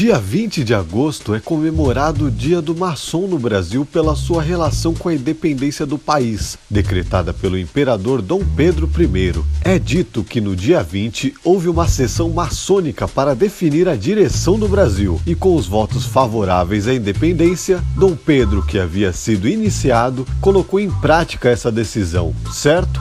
[0.00, 4.94] Dia 20 de agosto é comemorado o Dia do Maçom no Brasil pela sua relação
[4.94, 9.44] com a independência do país, decretada pelo imperador Dom Pedro I.
[9.60, 14.66] É dito que no dia 20 houve uma sessão maçônica para definir a direção do
[14.66, 20.80] Brasil, e com os votos favoráveis à independência, Dom Pedro, que havia sido iniciado, colocou
[20.80, 22.34] em prática essa decisão.
[22.50, 22.98] Certo?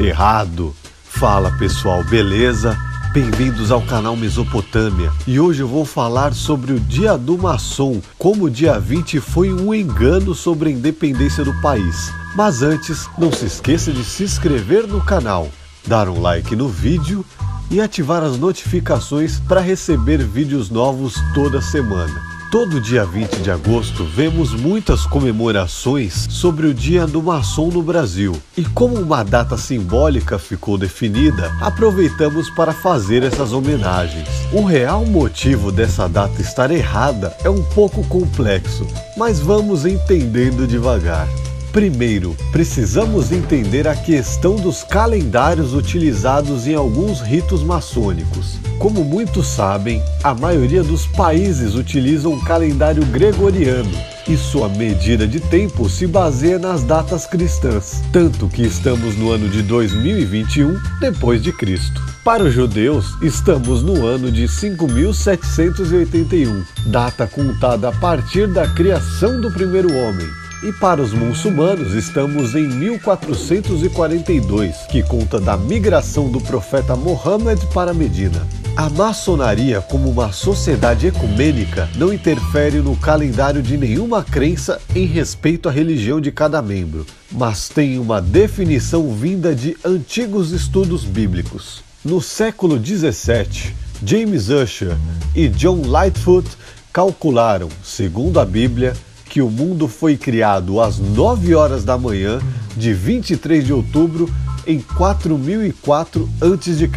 [0.00, 0.74] Errado.
[1.04, 2.76] Fala pessoal, beleza?
[3.12, 8.44] Bem-vindos ao canal Mesopotâmia e hoje eu vou falar sobre o Dia do Maçom, como
[8.44, 12.12] o dia 20 foi um engano sobre a independência do país.
[12.36, 15.48] Mas antes, não se esqueça de se inscrever no canal,
[15.88, 17.26] dar um like no vídeo
[17.68, 22.29] e ativar as notificações para receber vídeos novos toda semana.
[22.50, 28.36] Todo dia 20 de agosto vemos muitas comemorações sobre o Dia do Maçom no Brasil.
[28.56, 34.28] E como uma data simbólica ficou definida, aproveitamos para fazer essas homenagens.
[34.52, 38.84] O real motivo dessa data estar errada é um pouco complexo,
[39.16, 41.28] mas vamos entendendo devagar.
[41.72, 48.58] Primeiro, precisamos entender a questão dos calendários utilizados em alguns ritos maçônicos.
[48.80, 55.38] Como muitos sabem, a maioria dos países utiliza um calendário gregoriano e sua medida de
[55.38, 61.52] tempo se baseia nas datas cristãs, tanto que estamos no ano de 2021 depois de
[61.52, 62.02] Cristo.
[62.24, 69.52] Para os judeus, estamos no ano de 5781, data contada a partir da criação do
[69.52, 70.39] primeiro homem.
[70.62, 77.94] E para os muçulmanos, estamos em 1442, que conta da migração do profeta Mohammed para
[77.94, 78.46] Medina.
[78.76, 85.66] A maçonaria, como uma sociedade ecumênica, não interfere no calendário de nenhuma crença em respeito
[85.66, 91.82] à religião de cada membro, mas tem uma definição vinda de antigos estudos bíblicos.
[92.04, 94.94] No século 17, James Ussher
[95.34, 96.46] e John Lightfoot
[96.92, 98.92] calcularam, segundo a Bíblia,
[99.30, 102.40] que o mundo foi criado às 9 horas da manhã
[102.76, 104.28] de 23 de outubro
[104.66, 106.90] em 4004 a.C.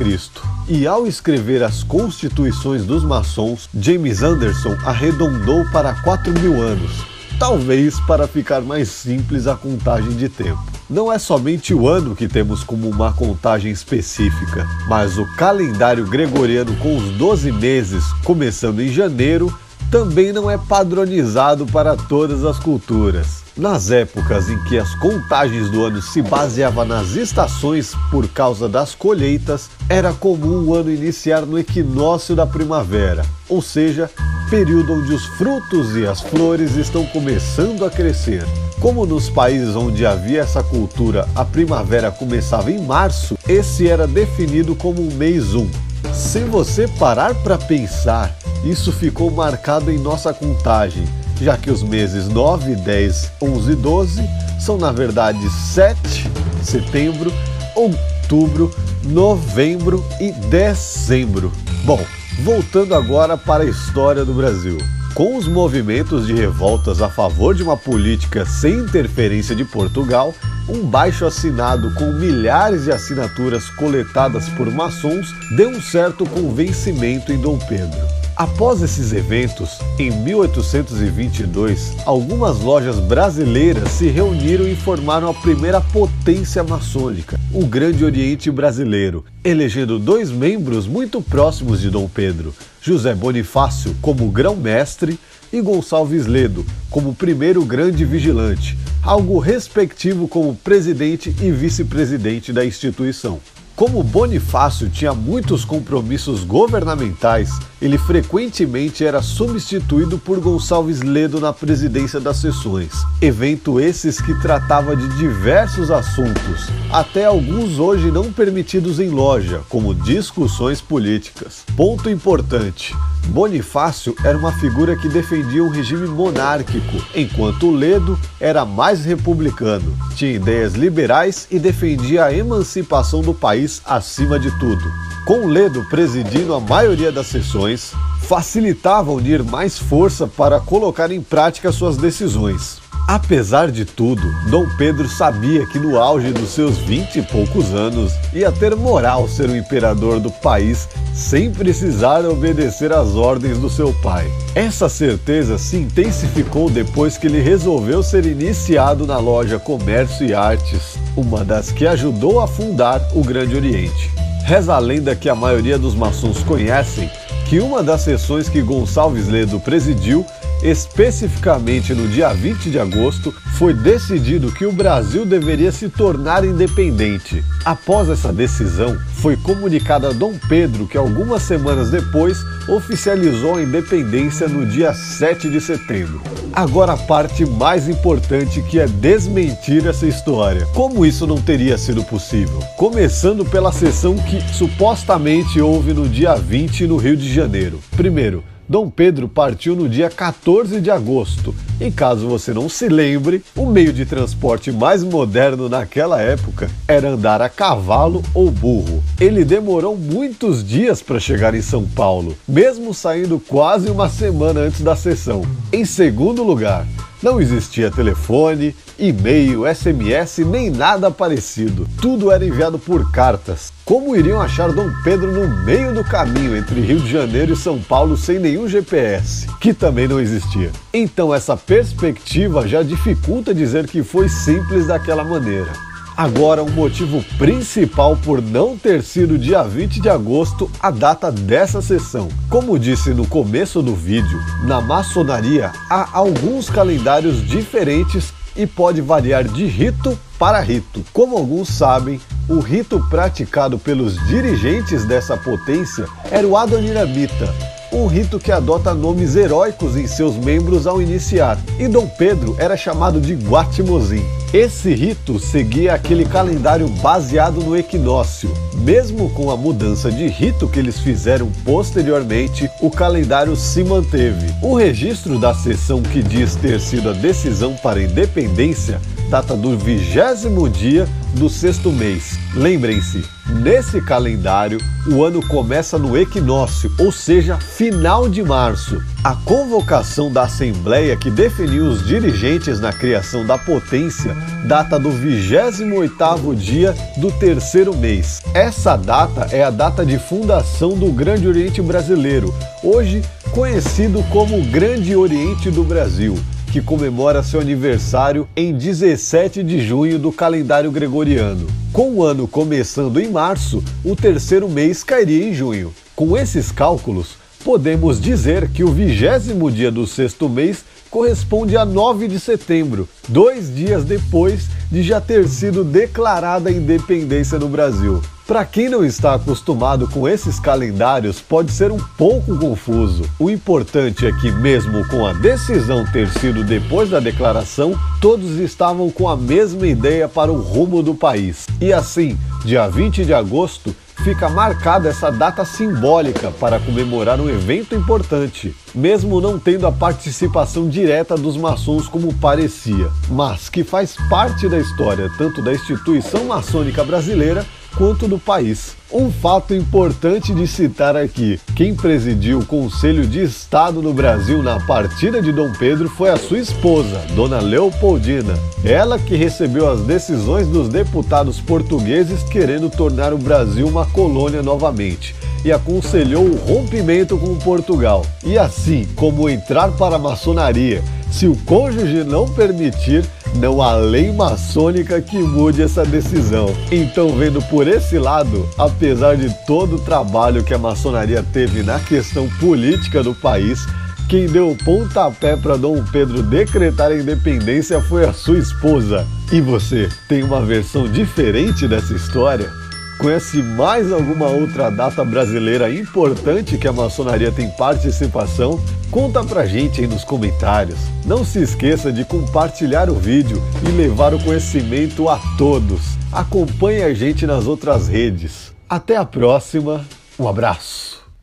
[0.68, 6.92] E ao escrever as constituições dos maçons, James Anderson arredondou para 4 mil anos,
[7.38, 10.60] talvez para ficar mais simples a contagem de tempo.
[10.90, 16.76] Não é somente o ano que temos como uma contagem específica, mas o calendário gregoriano
[16.78, 19.54] com os 12 meses, começando em janeiro
[19.94, 23.44] também não é padronizado para todas as culturas.
[23.56, 28.96] Nas épocas em que as contagens do ano se baseavam nas estações por causa das
[28.96, 34.10] colheitas, era comum o ano iniciar no equinócio da primavera, ou seja,
[34.50, 38.44] período onde os frutos e as flores estão começando a crescer.
[38.80, 44.76] Como nos países onde havia essa cultura a primavera começava em março, esse era definido
[44.76, 45.70] como o mês 1.
[46.12, 51.04] Se você parar para pensar, isso ficou marcado em nossa contagem,
[51.42, 54.30] já que os meses 9, 10, 11 e 12
[54.60, 56.32] são na verdade 7,
[56.64, 57.32] setembro,
[57.76, 61.52] outubro, novembro e dezembro.
[61.84, 62.04] Bom,
[62.42, 64.78] voltando agora para a história do Brasil.
[65.14, 70.34] Com os movimentos de revoltas a favor de uma política sem interferência de Portugal,
[70.68, 77.40] um baixo assinado com milhares de assinaturas coletadas por maçons deu um certo convencimento em
[77.40, 78.23] Dom Pedro.
[78.36, 86.64] Após esses eventos, em 1822, algumas lojas brasileiras se reuniram e formaram a primeira potência
[86.64, 93.96] maçônica, o Grande Oriente Brasileiro, elegendo dois membros muito próximos de Dom Pedro, José Bonifácio
[94.02, 95.20] como grão-mestre
[95.52, 103.40] e Gonçalves Ledo como primeiro grande vigilante, algo respectivo como presidente e vice-presidente da instituição.
[103.76, 107.50] Como Bonifácio tinha muitos compromissos governamentais,
[107.82, 112.92] ele frequentemente era substituído por Gonçalves Ledo na presidência das sessões.
[113.20, 119.96] Evento esses que tratava de diversos assuntos, até alguns hoje não permitidos em loja, como
[119.96, 121.64] discussões políticas.
[121.76, 122.96] Ponto importante:
[123.30, 130.32] Bonifácio era uma figura que defendia um regime monárquico, enquanto Ledo era mais republicano, tinha
[130.32, 134.84] ideias liberais e defendia a emancipação do país acima de tudo.
[135.26, 141.72] Com Ledo presidindo a maioria das sessões, facilitava unir mais força para colocar em prática
[141.72, 142.83] suas decisões.
[143.08, 148.14] Apesar de tudo, Dom Pedro sabia que no auge dos seus vinte e poucos anos
[148.34, 153.94] ia ter moral ser o imperador do país sem precisar obedecer às ordens do seu
[154.02, 154.26] pai.
[154.56, 160.98] Essa certeza se intensificou depois que ele resolveu ser iniciado na loja Comércio e Artes,
[161.16, 164.10] uma das que ajudou a fundar o Grande Oriente.
[164.46, 167.10] Reza a lenda que a maioria dos maçons conhecem
[167.50, 170.26] que uma das sessões que Gonçalves Ledo presidiu
[170.64, 177.44] Especificamente no dia 20 de agosto, foi decidido que o Brasil deveria se tornar independente.
[177.66, 182.38] Após essa decisão, foi comunicado a Dom Pedro que algumas semanas depois
[182.70, 186.22] oficializou a independência no dia 7 de setembro.
[186.54, 190.66] Agora a parte mais importante que é desmentir essa história.
[190.68, 192.60] Como isso não teria sido possível?
[192.78, 197.80] Começando pela sessão que supostamente houve no dia 20 no Rio de Janeiro.
[197.98, 201.54] Primeiro, Dom Pedro partiu no dia 14 de agosto.
[201.80, 207.10] E caso você não se lembre, o meio de transporte mais moderno naquela época era
[207.10, 209.04] andar a cavalo ou burro.
[209.20, 214.82] Ele demorou muitos dias para chegar em São Paulo, mesmo saindo quase uma semana antes
[214.82, 215.42] da sessão.
[215.72, 216.86] Em segundo lugar,
[217.24, 221.88] não existia telefone, e-mail, SMS, nem nada parecido.
[222.02, 223.72] Tudo era enviado por cartas.
[223.86, 227.82] Como iriam achar Dom Pedro no meio do caminho entre Rio de Janeiro e São
[227.82, 230.70] Paulo sem nenhum GPS, que também não existia?
[230.94, 235.93] Então essa perspectiva já dificulta dizer que foi simples daquela maneira.
[236.16, 241.82] Agora, o motivo principal por não ter sido dia 20 de agosto a data dessa
[241.82, 242.28] sessão.
[242.50, 249.44] Como disse no começo do vídeo, na maçonaria há alguns calendários diferentes e pode variar
[249.44, 251.04] de rito para rito.
[251.12, 257.52] Como alguns sabem, o rito praticado pelos dirigentes dessa potência era o Adoniramita,
[257.92, 262.78] um rito que adota nomes heróicos em seus membros ao iniciar, e Dom Pedro era
[262.78, 264.43] chamado de Guatimozin.
[264.54, 268.54] Esse rito seguia aquele calendário baseado no equinócio.
[268.76, 274.54] Mesmo com a mudança de rito que eles fizeram posteriormente, o calendário se manteve.
[274.62, 279.76] O registro da sessão que diz ter sido a decisão para a independência data do
[279.76, 282.38] vigésimo dia do sexto mês.
[282.54, 283.24] Lembrem-se,
[283.54, 289.02] nesse calendário o ano começa no equinócio, ou seja, final de março.
[289.24, 294.36] A convocação da Assembleia que definiu os dirigentes na criação da potência
[294.66, 298.42] data do 28º dia do terceiro mês.
[298.54, 303.22] Essa data é a data de fundação do Grande Oriente Brasileiro, hoje
[303.52, 306.38] conhecido como Grande Oriente do Brasil
[306.74, 311.68] que comemora seu aniversário em 17 de junho do calendário gregoriano.
[311.92, 315.94] Com o ano começando em março, o terceiro mês cairia em junho.
[316.16, 322.28] Com esses cálculos, podemos dizer que o vigésimo dia do sexto mês corresponde a 9
[322.28, 328.22] de setembro, dois dias depois de já ter sido declarada a independência no Brasil.
[328.46, 333.24] Para quem não está acostumado com esses calendários, pode ser um pouco confuso.
[333.40, 339.10] O importante é que, mesmo com a decisão ter sido depois da declaração, todos estavam
[339.10, 341.68] com a mesma ideia para o rumo do país.
[341.80, 347.96] E assim, dia 20 de agosto, fica marcada essa data simbólica para comemorar um evento
[347.96, 354.70] importante, mesmo não tendo a participação direta dos maçons como parecia, mas que faz parte
[354.70, 357.66] da história tanto da instituição maçônica brasileira
[357.98, 358.96] quanto do país.
[359.12, 364.80] Um fato importante de citar aqui: quem presidiu o Conselho de Estado no Brasil na
[364.80, 368.54] partida de Dom Pedro foi a sua esposa, Dona Leopoldina.
[368.84, 375.36] Ela que recebeu as decisões dos deputados portugueses querendo tornar o Brasil uma colônia novamente
[375.64, 378.26] e aconselhou o rompimento com Portugal.
[378.44, 384.32] E assim como entrar para a maçonaria, se o cônjuge não permitir, não há lei
[384.32, 386.74] maçônica que mude essa decisão.
[386.92, 392.00] Então, vendo por esse lado, apesar de todo o trabalho que a maçonaria teve na
[392.00, 393.86] questão política do país,
[394.28, 399.26] quem deu o pontapé para Dom Pedro decretar a independência foi a sua esposa.
[399.52, 402.83] E você, tem uma versão diferente dessa história?
[403.20, 408.84] Conhece mais alguma outra data brasileira importante que a maçonaria tem participação?
[409.10, 410.98] Conta pra gente aí nos comentários.
[411.26, 416.02] Não se esqueça de compartilhar o vídeo e levar o conhecimento a todos.
[416.32, 418.74] Acompanhe a gente nas outras redes.
[418.90, 420.06] Até a próxima,
[420.38, 421.13] um abraço!